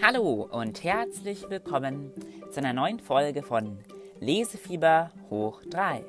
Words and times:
Hallo 0.00 0.48
und 0.52 0.84
herzlich 0.84 1.50
willkommen 1.50 2.12
zu 2.50 2.60
einer 2.60 2.72
neuen 2.72 3.00
Folge 3.00 3.42
von 3.42 3.78
Lesefieber 4.20 5.10
hoch 5.28 5.60
3. 5.70 6.04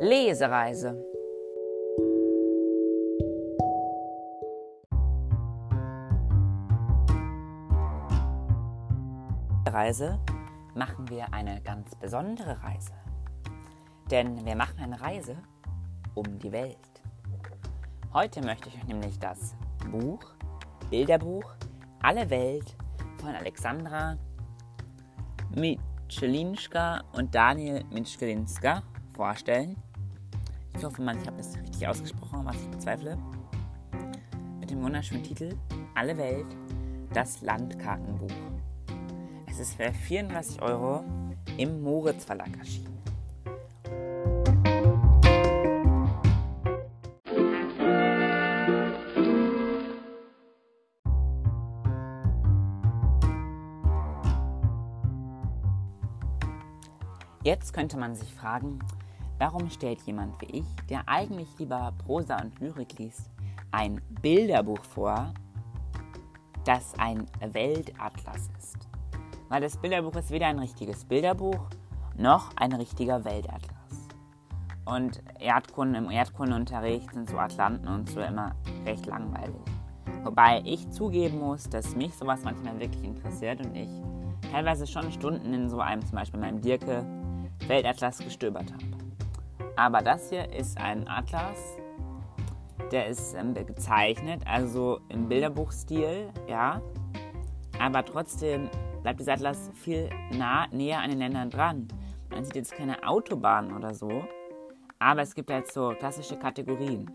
Lesereise. 0.00 1.04
Reise 9.68 10.18
machen 10.74 11.08
wir 11.08 11.32
eine 11.32 11.60
ganz 11.62 11.94
besondere 11.94 12.62
Reise. 12.62 12.92
Denn 14.10 14.44
wir 14.44 14.56
machen 14.56 14.78
eine 14.78 15.00
Reise 15.00 15.36
um 16.14 16.38
die 16.38 16.52
Welt. 16.52 16.78
Heute 18.12 18.42
möchte 18.42 18.68
ich 18.68 18.76
euch 18.76 18.86
nämlich 18.86 19.18
das 19.18 19.54
Buch, 19.90 20.22
Bilderbuch 20.90 21.54
Alle 22.02 22.28
Welt 22.28 22.76
von 23.18 23.34
Alexandra 23.34 24.16
Michelinska 25.54 27.02
und 27.12 27.34
Daniel 27.34 27.84
Mitschkelinska 27.90 28.82
vorstellen. 29.14 29.76
Ich 30.76 30.84
hoffe 30.84 31.02
mal, 31.02 31.16
ich 31.16 31.26
habe 31.26 31.36
das 31.36 31.56
richtig 31.56 31.86
ausgesprochen, 31.86 32.44
was 32.44 32.56
ich 32.56 32.68
bezweifle. 32.68 33.16
Mit 34.60 34.70
dem 34.70 34.82
wunderschönen 34.82 35.22
Titel 35.22 35.56
Alle 35.94 36.16
Welt, 36.16 36.46
das 37.12 37.40
Landkartenbuch. 37.42 38.51
Es 39.52 39.60
ist 39.60 39.74
für 39.74 39.92
34 39.92 40.62
Euro 40.62 41.04
im 41.58 41.82
Moritz 41.82 42.24
Verlag 42.24 42.48
erschienen. 42.58 42.98
Jetzt 57.42 57.74
könnte 57.74 57.98
man 57.98 58.14
sich 58.14 58.32
fragen, 58.32 58.78
warum 59.36 59.68
stellt 59.68 60.00
jemand 60.06 60.40
wie 60.40 60.60
ich, 60.60 60.76
der 60.88 61.06
eigentlich 61.06 61.48
lieber 61.58 61.92
Prosa 62.06 62.40
und 62.40 62.58
Lyrik 62.58 62.98
liest, 62.98 63.30
ein 63.70 64.00
Bilderbuch 64.22 64.82
vor, 64.82 65.34
das 66.64 66.94
ein 66.98 67.26
Weltatlas 67.52 68.48
ist? 68.58 68.91
Weil 69.52 69.60
das 69.60 69.76
Bilderbuch 69.76 70.16
ist 70.16 70.30
weder 70.30 70.46
ein 70.46 70.58
richtiges 70.58 71.04
Bilderbuch 71.04 71.68
noch 72.16 72.56
ein 72.56 72.72
richtiger 72.72 73.22
Weltatlas. 73.26 74.08
Und 74.86 75.22
Erdkunde 75.38 75.98
im 75.98 76.10
Erdkundeunterricht 76.10 77.12
sind 77.12 77.28
so 77.28 77.36
Atlanten 77.36 77.86
und 77.86 78.08
so 78.08 78.20
immer 78.20 78.56
recht 78.86 79.04
langweilig. 79.04 79.60
Wobei 80.24 80.62
ich 80.64 80.88
zugeben 80.90 81.38
muss, 81.38 81.68
dass 81.68 81.94
mich 81.94 82.14
sowas 82.14 82.40
manchmal 82.44 82.80
wirklich 82.80 83.04
interessiert 83.04 83.60
und 83.60 83.76
ich 83.76 83.90
teilweise 84.50 84.86
schon 84.86 85.12
Stunden 85.12 85.52
in 85.52 85.68
so 85.68 85.80
einem, 85.80 86.00
zum 86.00 86.16
Beispiel 86.16 86.40
meinem 86.40 86.62
Dirke, 86.62 87.04
Weltatlas 87.66 88.20
gestöbert 88.20 88.72
habe. 88.72 88.84
Aber 89.76 90.00
das 90.00 90.30
hier 90.30 90.50
ist 90.50 90.78
ein 90.78 91.06
Atlas, 91.06 91.58
der 92.90 93.06
ist 93.06 93.34
ähm, 93.34 93.52
gezeichnet, 93.52 94.40
also 94.46 95.00
im 95.10 95.28
Bilderbuchstil, 95.28 96.30
ja, 96.48 96.80
aber 97.82 98.04
trotzdem 98.04 98.70
bleibt 99.02 99.18
dieser 99.18 99.32
Atlas 99.32 99.68
viel 99.74 100.08
nah, 100.30 100.68
näher 100.68 101.00
an 101.00 101.10
den 101.10 101.18
Ländern 101.18 101.50
dran. 101.50 101.88
Man 102.30 102.44
sieht 102.44 102.54
jetzt 102.54 102.74
keine 102.76 103.02
Autobahnen 103.04 103.76
oder 103.76 103.92
so, 103.92 104.24
aber 105.00 105.22
es 105.22 105.34
gibt 105.34 105.50
halt 105.50 105.70
so 105.70 105.92
klassische 105.98 106.38
Kategorien. 106.38 107.10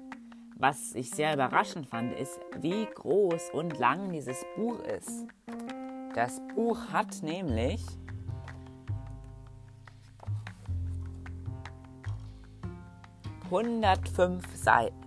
Was 0.58 0.94
ich 0.94 1.10
sehr 1.10 1.34
überraschend 1.34 1.88
fand, 1.88 2.14
ist, 2.20 2.42
wie 2.60 2.86
groß 2.86 3.52
und 3.54 3.80
lang 3.80 4.12
dieses 4.12 4.44
Buch 4.58 4.80
ist. 4.82 5.26
Das 6.14 6.42
Buch 6.54 6.78
hat 6.92 7.24
nämlich 7.24 7.86
hundertfünf 13.50 14.54
Seiten. 14.54 15.07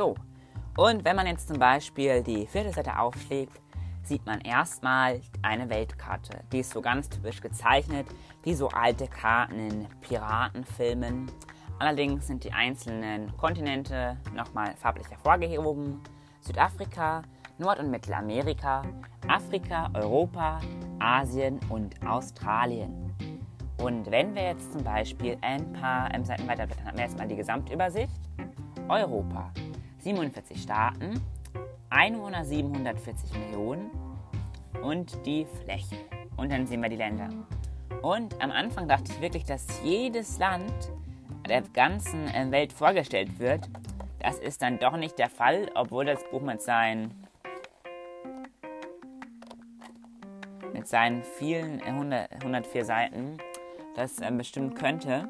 So, 0.00 0.14
und 0.78 1.04
wenn 1.04 1.14
man 1.14 1.26
jetzt 1.26 1.48
zum 1.48 1.58
Beispiel 1.58 2.22
die 2.22 2.46
vierte 2.46 2.72
Seite 2.72 2.98
aufschlägt, 2.98 3.60
sieht 4.02 4.24
man 4.24 4.40
erstmal 4.40 5.20
eine 5.42 5.68
Weltkarte. 5.68 6.40
Die 6.52 6.60
ist 6.60 6.70
so 6.70 6.80
ganz 6.80 7.10
typisch 7.10 7.42
gezeichnet, 7.42 8.06
wie 8.42 8.54
so 8.54 8.68
alte 8.68 9.08
Karten 9.08 9.58
in 9.58 9.86
Piratenfilmen. 10.00 11.30
Allerdings 11.78 12.28
sind 12.28 12.44
die 12.44 12.52
einzelnen 12.54 13.36
Kontinente 13.36 14.16
nochmal 14.34 14.74
farblich 14.76 15.06
hervorgehoben. 15.10 16.00
Südafrika, 16.40 17.20
Nord- 17.58 17.80
und 17.80 17.90
Mittelamerika, 17.90 18.80
Afrika, 19.28 19.90
Europa, 19.92 20.60
Asien 20.98 21.60
und 21.68 21.94
Australien. 22.06 23.14
Und 23.76 24.10
wenn 24.10 24.34
wir 24.34 24.44
jetzt 24.44 24.72
zum 24.72 24.82
Beispiel 24.82 25.36
ein 25.42 25.74
paar 25.74 26.08
Seiten 26.24 26.48
weiter 26.48 26.66
blättern, 26.66 26.86
haben 26.86 26.96
wir 26.96 27.04
erstmal 27.04 27.28
die 27.28 27.36
Gesamtübersicht. 27.36 28.18
Europa. 28.88 29.52
47 30.02 30.62
Staaten, 30.62 31.20
Einwohner 31.90 32.44
740 32.44 33.32
Millionen 33.38 33.90
und 34.82 35.24
die 35.26 35.46
Fläche. 35.62 35.96
Und 36.36 36.50
dann 36.52 36.66
sehen 36.66 36.82
wir 36.82 36.88
die 36.88 36.96
Länder. 36.96 37.28
Und 38.02 38.40
am 38.42 38.50
Anfang 38.50 38.88
dachte 38.88 39.12
ich 39.12 39.20
wirklich, 39.20 39.44
dass 39.44 39.66
jedes 39.82 40.38
Land 40.38 40.72
der 41.48 41.62
ganzen 41.62 42.28
äh, 42.28 42.50
Welt 42.50 42.72
vorgestellt 42.72 43.38
wird. 43.38 43.68
Das 44.20 44.38
ist 44.38 44.62
dann 44.62 44.78
doch 44.78 44.96
nicht 44.96 45.18
der 45.18 45.28
Fall, 45.28 45.70
obwohl 45.74 46.04
das 46.04 46.22
Buch 46.30 46.42
mit 46.42 46.62
seinen, 46.62 47.26
mit 50.72 50.86
seinen 50.86 51.22
vielen 51.24 51.82
100, 51.82 52.32
äh, 52.32 52.34
104 52.36 52.84
Seiten 52.84 53.38
das 53.96 54.20
äh, 54.20 54.30
bestimmen 54.30 54.74
könnte 54.74 55.28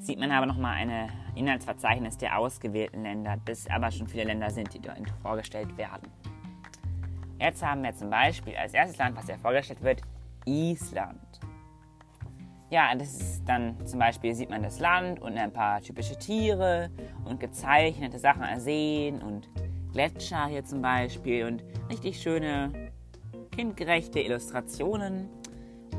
sieht 0.00 0.18
man 0.18 0.32
aber 0.32 0.46
nochmal 0.46 0.76
ein 0.76 1.10
Inhaltsverzeichnis 1.40 2.18
der 2.18 2.38
ausgewählten 2.38 3.02
Länder, 3.02 3.38
bis 3.42 3.66
aber 3.68 3.90
schon 3.90 4.06
viele 4.06 4.24
Länder 4.24 4.50
sind, 4.50 4.72
die 4.74 4.80
dort 4.80 4.98
vorgestellt 5.22 5.76
werden. 5.78 6.08
Jetzt 7.38 7.64
haben 7.64 7.82
wir 7.82 7.94
zum 7.94 8.10
Beispiel 8.10 8.54
als 8.54 8.74
erstes 8.74 8.98
Land, 8.98 9.16
was 9.16 9.26
ja 9.26 9.38
vorgestellt 9.38 9.82
wird, 9.82 10.02
Island. 10.44 11.40
Ja, 12.68 12.94
das 12.94 13.14
ist 13.14 13.48
dann 13.48 13.74
zum 13.86 13.98
Beispiel 13.98 14.34
sieht 14.34 14.50
man 14.50 14.62
das 14.62 14.78
Land 14.78 15.20
und 15.20 15.36
ein 15.38 15.52
paar 15.52 15.80
typische 15.80 16.16
Tiere 16.18 16.90
und 17.24 17.40
gezeichnete 17.40 18.18
Sachen 18.18 18.42
ersehen 18.42 19.22
und 19.22 19.48
Gletscher 19.92 20.46
hier 20.46 20.62
zum 20.64 20.82
Beispiel 20.82 21.46
und 21.46 21.64
richtig 21.88 22.20
schöne 22.20 22.92
kindgerechte 23.50 24.20
Illustrationen. 24.20 25.28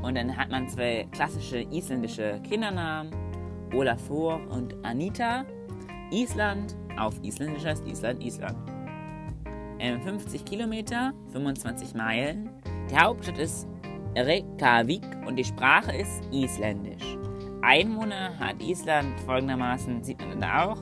Und 0.02 0.16
dann 0.16 0.36
hat 0.36 0.50
man 0.50 0.68
zwei 0.68 1.06
klassische 1.10 1.58
isländische 1.58 2.40
Kindernamen 2.42 3.31
Olafur 3.72 4.40
und 4.50 4.74
Anita. 4.84 5.44
Island, 6.10 6.76
auf 6.98 7.14
Isländisch 7.22 7.64
heißt 7.64 7.86
Island 7.86 8.22
Island. 8.22 8.56
50 9.78 10.40
ähm, 10.40 10.44
Kilometer, 10.44 11.12
25 11.32 11.94
Meilen. 11.94 12.50
Die 12.90 12.96
Hauptstadt 12.96 13.38
ist 13.38 13.66
Reykjavik 14.16 15.02
und 15.26 15.36
die 15.36 15.44
Sprache 15.44 15.96
ist 15.96 16.22
Isländisch. 16.30 17.16
Einwohner 17.62 18.38
hat 18.38 18.62
Island 18.62 19.18
folgendermaßen, 19.20 20.02
sieht 20.02 20.20
man 20.20 20.40
da 20.40 20.66
auch. 20.66 20.78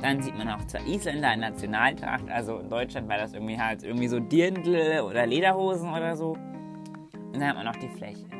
Dann 0.00 0.20
sieht 0.20 0.36
man 0.36 0.48
auch 0.48 0.64
zwei 0.66 0.80
Isländer 0.84 1.32
in 1.34 1.40
Nationaltracht. 1.40 2.28
Also 2.28 2.58
in 2.58 2.68
Deutschland 2.68 3.08
war 3.08 3.18
das 3.18 3.34
irgendwie 3.34 3.58
halt 3.58 3.84
irgendwie 3.84 4.08
so 4.08 4.18
Dirndl 4.18 5.00
oder 5.02 5.26
Lederhosen 5.26 5.90
oder 5.90 6.16
so. 6.16 6.32
Und 6.32 7.34
dann 7.34 7.48
hat 7.48 7.56
man 7.56 7.66
noch 7.66 7.76
die 7.76 7.88
Fläche. 7.88 8.31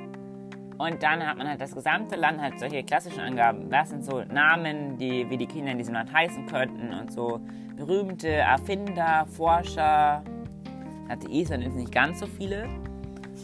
Und 0.82 1.00
dann 1.00 1.25
hat 1.25 1.38
man 1.38 1.49
halt 1.49 1.61
das 1.61 1.76
gesamte 1.76 2.17
Land 2.17 2.40
halt 2.40 2.58
solche 2.58 2.82
klassischen 2.82 3.20
Angaben. 3.20 3.70
Was 3.70 3.90
sind 3.90 4.05
so 4.05 4.25
Namen, 4.25 4.96
die, 4.99 5.31
wie 5.31 5.37
die 5.37 5.46
Kinder 5.46 5.70
in 5.70 5.79
diesem 5.79 5.94
Land 5.94 6.12
heißen 6.12 6.46
könnten 6.46 6.93
und 6.93 7.12
so 7.12 7.40
berühmte 7.76 8.29
Erfinder, 8.29 9.25
Forscher. 9.26 10.25
Hatte 11.08 11.29
Island 11.31 11.62
jetzt 11.62 11.76
nicht 11.76 11.93
ganz 11.93 12.19
so 12.19 12.26
viele. 12.26 12.69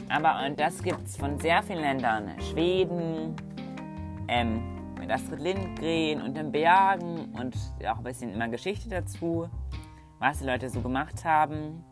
Aber 0.08 0.44
und 0.44 0.58
das 0.58 0.82
gibt 0.82 1.06
es 1.06 1.16
von 1.16 1.38
sehr 1.38 1.62
vielen 1.62 1.82
Ländern. 1.82 2.32
Schweden, 2.50 3.36
ähm, 4.26 4.60
mit 4.98 5.08
Astrid 5.08 5.38
Lindgren 5.38 6.20
und 6.22 6.36
den 6.36 6.50
Bergen 6.50 7.32
und 7.38 7.54
auch 7.88 7.98
ein 7.98 8.02
bisschen 8.02 8.32
immer 8.32 8.48
Geschichte 8.48 8.88
dazu, 8.88 9.48
was 10.18 10.40
die 10.40 10.46
Leute 10.46 10.68
so 10.68 10.80
gemacht 10.80 11.24
haben. 11.24 11.84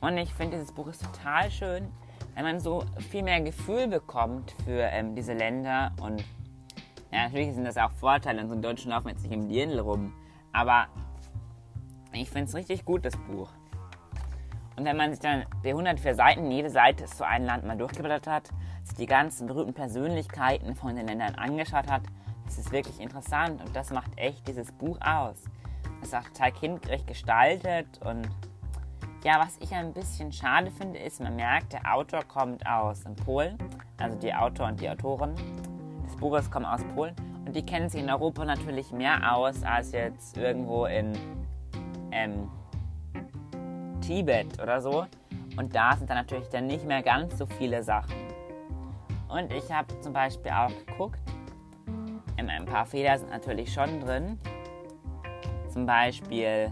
Und 0.00 0.16
ich 0.16 0.32
finde, 0.32 0.56
dieses 0.56 0.72
Buch 0.72 0.86
ist 0.86 1.04
total 1.04 1.50
schön, 1.50 1.88
weil 2.38 2.44
man 2.44 2.60
so 2.60 2.84
viel 3.10 3.24
mehr 3.24 3.40
Gefühl 3.40 3.88
bekommt 3.88 4.54
für 4.64 4.82
ähm, 4.82 5.16
diese 5.16 5.32
Länder. 5.32 5.90
Und 6.00 6.20
ja, 7.10 7.24
natürlich 7.24 7.52
sind 7.52 7.64
das 7.64 7.76
auch 7.76 7.90
Vorteile. 7.90 8.40
In 8.40 8.46
so 8.46 8.52
einem 8.52 8.62
Deutschen 8.62 8.92
laufen 8.92 9.08
jetzt 9.08 9.24
nicht 9.24 9.32
im 9.32 9.48
Dirndl 9.48 9.80
rum. 9.80 10.12
Aber 10.52 10.86
ich 12.12 12.30
finde 12.30 12.48
es 12.48 12.54
richtig 12.54 12.84
gut, 12.84 13.04
das 13.04 13.16
Buch. 13.16 13.50
Und 14.76 14.84
wenn 14.84 14.96
man 14.96 15.10
sich 15.10 15.18
dann 15.18 15.46
die 15.64 15.70
104 15.70 16.14
Seiten, 16.14 16.48
jede 16.52 16.70
Seite 16.70 17.04
ist 17.04 17.18
so 17.18 17.24
ein 17.24 17.44
Land 17.44 17.66
mal 17.66 17.76
durchgeblättert 17.76 18.28
hat, 18.28 18.50
sich 18.84 18.96
die 18.96 19.06
ganzen 19.06 19.48
berühmten 19.48 19.74
Persönlichkeiten 19.74 20.76
von 20.76 20.94
den 20.94 21.08
Ländern 21.08 21.34
angeschaut 21.34 21.90
hat, 21.90 22.02
das 22.44 22.56
ist 22.56 22.70
wirklich 22.70 23.00
interessant 23.00 23.60
und 23.64 23.74
das 23.74 23.90
macht 23.90 24.16
echt 24.16 24.46
dieses 24.46 24.70
Buch 24.70 24.96
aus. 25.00 25.42
Es 26.02 26.08
ist 26.08 26.14
auch 26.14 26.22
total 26.22 26.52
kindgerecht 26.52 27.08
gestaltet 27.08 27.98
und 28.04 28.28
ja, 29.24 29.40
was 29.40 29.58
ich 29.60 29.72
ein 29.74 29.92
bisschen 29.92 30.32
schade 30.32 30.70
finde, 30.70 30.98
ist, 30.98 31.20
man 31.20 31.36
merkt, 31.36 31.72
der 31.72 31.94
Autor 31.94 32.22
kommt 32.24 32.64
aus 32.66 33.02
Polen, 33.24 33.58
also 33.98 34.16
die 34.18 34.32
Autor 34.32 34.68
und 34.68 34.80
die 34.80 34.88
Autoren 34.88 35.34
des 36.04 36.16
Buches 36.16 36.50
kommen 36.50 36.66
aus 36.66 36.82
Polen 36.94 37.14
und 37.44 37.54
die 37.56 37.64
kennen 37.64 37.88
sich 37.88 38.02
in 38.02 38.10
Europa 38.10 38.44
natürlich 38.44 38.92
mehr 38.92 39.34
aus 39.34 39.62
als 39.64 39.92
jetzt 39.92 40.36
irgendwo 40.36 40.86
in 40.86 41.12
ähm, 42.12 42.48
Tibet 44.00 44.60
oder 44.62 44.80
so. 44.80 45.06
Und 45.56 45.74
da 45.74 45.96
sind 45.96 46.08
dann 46.08 46.18
natürlich 46.18 46.48
dann 46.48 46.66
nicht 46.66 46.84
mehr 46.84 47.02
ganz 47.02 47.36
so 47.36 47.46
viele 47.46 47.82
Sachen. 47.82 48.14
Und 49.28 49.52
ich 49.52 49.72
habe 49.72 49.98
zum 50.00 50.12
Beispiel 50.12 50.52
auch 50.52 50.70
geguckt, 50.86 51.20
ähm, 52.36 52.48
ein 52.48 52.64
paar 52.64 52.86
Fehler 52.86 53.18
sind 53.18 53.30
natürlich 53.30 53.72
schon 53.72 54.00
drin. 54.00 54.38
Zum 55.72 55.84
Beispiel 55.84 56.70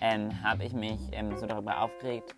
ähm, 0.00 0.42
habe 0.42 0.64
ich 0.64 0.72
mich 0.72 1.00
ähm, 1.12 1.36
so 1.36 1.46
darüber 1.46 1.80
aufgeregt, 1.82 2.34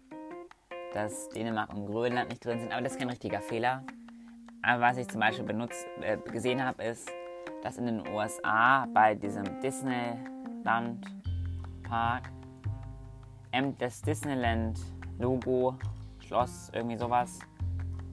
dass 0.95 1.29
Dänemark 1.31 1.73
und 1.75 1.87
Grönland 1.87 2.31
nicht 2.31 2.45
drin 2.45 2.61
sind. 2.61 2.73
Aber 2.73 2.83
das 2.83 2.93
ist 2.93 2.99
kein 2.99 3.11
richtiger 3.11 3.41
Fehler. 3.41 3.83
Aber 4.63 4.83
was 4.83 4.97
ich 4.97 5.09
zum 5.09 5.21
Beispiel 5.21 5.45
benutzt, 5.45 5.87
äh, 6.01 6.17
gesehen 6.31 6.65
habe, 6.65 6.83
ist, 6.83 7.11
dass 7.63 7.77
in 7.77 7.87
den 7.87 8.07
USA 8.09 8.87
bei 8.93 9.15
diesem 9.15 9.61
Disneyland 9.61 11.07
Park 11.89 12.31
ähm, 13.53 13.77
das 13.79 14.03
Disneyland-Logo, 14.03 15.75
Schloss, 16.21 16.71
irgendwie 16.73 16.97
sowas, 16.97 17.39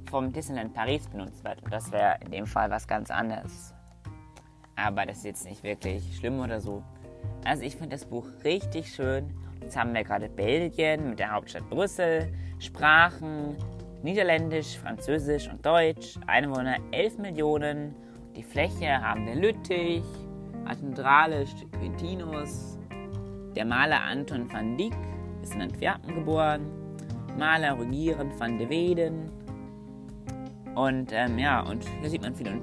vom 0.09 0.31
Disneyland 0.31 0.73
Paris 0.73 1.07
benutzt 1.07 1.43
wird. 1.43 1.61
Und 1.63 1.73
das 1.73 1.91
wäre 1.91 2.17
in 2.23 2.31
dem 2.31 2.45
Fall 2.45 2.69
was 2.69 2.87
ganz 2.87 3.11
anderes. 3.11 3.73
Aber 4.75 5.05
das 5.05 5.17
ist 5.17 5.25
jetzt 5.25 5.45
nicht 5.45 5.63
wirklich 5.63 6.17
schlimm 6.17 6.39
oder 6.39 6.59
so. 6.59 6.83
Also 7.45 7.63
ich 7.63 7.75
finde 7.75 7.95
das 7.95 8.05
Buch 8.05 8.25
richtig 8.43 8.91
schön. 8.93 9.31
Jetzt 9.61 9.77
haben 9.77 9.93
wir 9.93 10.03
gerade 10.03 10.27
Belgien 10.29 11.11
mit 11.11 11.19
der 11.19 11.31
Hauptstadt 11.31 11.69
Brüssel, 11.69 12.27
Sprachen, 12.59 13.55
Niederländisch, 14.03 14.77
Französisch 14.79 15.47
und 15.47 15.63
Deutsch, 15.65 16.17
Einwohner 16.27 16.77
11 16.91 17.19
Millionen. 17.19 17.95
Die 18.35 18.43
Fläche 18.43 18.99
haben 18.99 19.27
wir 19.27 19.35
Lüttich, 19.35 20.03
Kathedrale 20.65 21.45
Quintinus, 21.79 22.79
der 23.55 23.65
Maler 23.65 24.01
Anton 24.01 24.51
van 24.51 24.75
Dyck 24.75 24.93
ist 25.41 25.53
in 25.53 25.61
Antwerpen 25.61 26.15
geboren, 26.15 26.65
Maler 27.37 27.79
Regieren 27.79 28.31
van 28.39 28.57
de 28.57 28.67
Weden. 28.67 29.29
Und 30.73 31.11
ähm, 31.13 31.37
ja, 31.37 31.61
und 31.61 31.85
hier 32.01 32.09
sieht 32.09 32.21
man 32.23 32.33
viele 32.33 32.59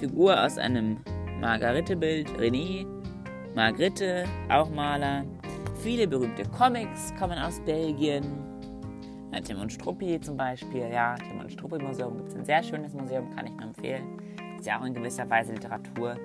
Figur 0.00 0.42
aus 0.42 0.58
einem 0.58 0.96
Margarete-Bild, 1.40 2.30
René, 2.38 2.86
Margritte, 3.54 4.24
auch 4.48 4.70
Maler. 4.70 5.24
Viele 5.82 6.06
berühmte 6.06 6.42
Comics 6.56 7.14
kommen 7.18 7.38
aus 7.38 7.60
Belgien. 7.60 8.24
Ja, 9.32 9.40
Tim 9.40 9.60
und 9.60 9.72
Struppi 9.72 10.20
zum 10.20 10.36
Beispiel, 10.36 10.88
ja, 10.90 11.14
Tim 11.16 11.40
und 11.40 11.52
Struppi 11.52 11.82
Museum 11.82 12.24
ist 12.26 12.36
ein 12.36 12.44
sehr 12.44 12.62
schönes 12.62 12.94
Museum, 12.94 13.28
kann 13.34 13.46
ich 13.46 13.52
nur 13.52 13.62
empfehlen. 13.62 14.04
Ist 14.58 14.66
ja 14.66 14.80
auch 14.80 14.84
in 14.84 14.94
gewisser 14.94 15.28
Weise 15.28 15.52
Literatur. 15.52 16.16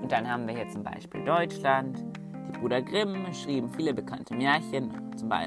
Und 0.00 0.12
dann 0.12 0.30
haben 0.30 0.46
wir 0.46 0.54
hier 0.54 0.68
zum 0.68 0.82
Beispiel 0.82 1.24
Deutschland, 1.24 2.04
die 2.48 2.58
Brüder 2.58 2.82
Grimm 2.82 3.32
schrieben 3.32 3.68
viele 3.70 3.92
bekannte 3.92 4.34
Märchen 4.34 4.90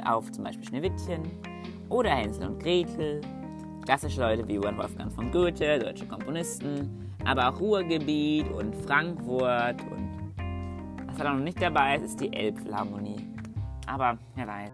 auf, 0.05 0.31
zum 0.31 0.43
Beispiel 0.43 0.67
Schneewittchen 0.67 1.21
oder 1.89 2.11
Hänsel 2.11 2.47
und 2.47 2.61
Gretel. 2.61 3.21
Klassische 3.85 4.21
Leute 4.21 4.47
wie 4.47 4.55
Johann 4.55 4.77
Wolfgang 4.77 5.11
von 5.11 5.31
Goethe, 5.31 5.79
deutsche 5.79 6.05
Komponisten, 6.05 7.11
aber 7.25 7.49
auch 7.49 7.59
Ruhrgebiet 7.59 8.49
und 8.51 8.75
Frankfurt 8.75 9.81
und 9.91 10.10
da 11.23 11.33
noch 11.33 11.39
nicht 11.39 11.61
dabei 11.61 11.95
ist, 11.97 12.03
ist 12.03 12.21
die 12.21 12.33
Elbphilharmonie. 12.33 13.27
Aber 13.85 14.17
wer 14.35 14.47
weiß. 14.47 14.71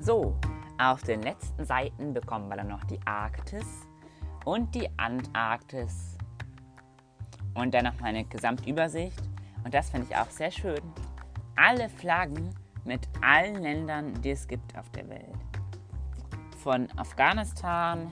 So, 0.00 0.34
auf 0.78 1.02
den 1.02 1.22
letzten 1.22 1.64
Seiten 1.64 2.14
bekommen 2.14 2.48
wir 2.48 2.56
dann 2.56 2.68
noch 2.68 2.82
die 2.84 2.98
Arktis 3.04 3.86
und 4.44 4.74
die 4.74 4.88
Antarktis. 4.96 6.16
Und 7.54 7.74
dann 7.74 7.84
noch 7.84 8.00
eine 8.02 8.24
Gesamtübersicht. 8.24 9.29
Und 9.64 9.74
das 9.74 9.90
finde 9.90 10.06
ich 10.08 10.16
auch 10.16 10.30
sehr 10.30 10.50
schön. 10.50 10.80
Alle 11.56 11.88
Flaggen 11.88 12.50
mit 12.84 13.00
allen 13.20 13.62
Ländern, 13.62 14.14
die 14.22 14.30
es 14.30 14.48
gibt 14.48 14.76
auf 14.76 14.88
der 14.90 15.08
Welt. 15.08 15.24
Von 16.58 16.88
Afghanistan 16.96 18.08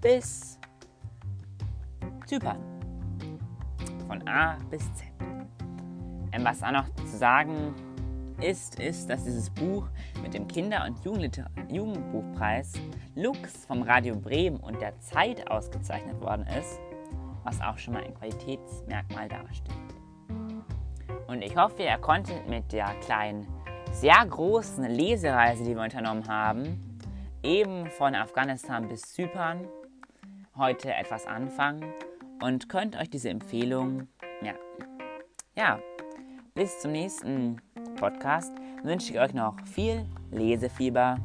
bis 0.00 0.58
Zypern. 2.26 2.58
Von 4.06 4.26
A 4.26 4.56
bis 4.70 4.82
Z. 4.94 5.06
Und 6.34 6.44
was 6.44 6.62
auch 6.62 6.72
noch 6.72 6.88
zu 6.96 7.18
sagen 7.18 7.74
ist, 8.40 8.80
ist, 8.80 9.08
dass 9.08 9.24
dieses 9.24 9.50
Buch 9.50 9.88
mit 10.22 10.34
dem 10.34 10.48
Kinder- 10.48 10.84
und 10.86 11.04
Jugendbuchpreis 11.04 12.72
Lux 13.14 13.66
vom 13.66 13.82
Radio 13.82 14.16
Bremen 14.16 14.58
und 14.58 14.80
der 14.80 14.98
Zeit 15.00 15.48
ausgezeichnet 15.50 16.20
worden 16.20 16.46
ist, 16.46 16.80
was 17.44 17.60
auch 17.60 17.76
schon 17.78 17.94
mal 17.94 18.02
ein 18.02 18.14
Qualitätsmerkmal 18.14 19.28
darstellt. 19.28 19.81
Und 21.32 21.40
ich 21.40 21.56
hoffe, 21.56 21.82
ihr 21.82 21.96
konntet 21.96 22.46
mit 22.46 22.72
der 22.72 22.92
kleinen, 23.00 23.46
sehr 23.90 24.22
großen 24.28 24.84
Lesereise, 24.84 25.64
die 25.64 25.74
wir 25.74 25.82
unternommen 25.82 26.28
haben, 26.28 26.98
eben 27.42 27.86
von 27.86 28.14
Afghanistan 28.14 28.86
bis 28.86 29.00
Zypern, 29.00 29.66
heute 30.58 30.92
etwas 30.92 31.26
anfangen 31.26 31.90
und 32.42 32.68
könnt 32.68 33.00
euch 33.00 33.08
diese 33.08 33.30
Empfehlung 33.30 34.08
merken. 34.42 34.60
Ja, 35.56 35.78
bis 36.54 36.80
zum 36.80 36.92
nächsten 36.92 37.62
Podcast 37.96 38.52
wünsche 38.82 39.14
ich 39.14 39.18
euch 39.18 39.32
noch 39.32 39.58
viel 39.64 40.04
Lesefieber 40.30 41.16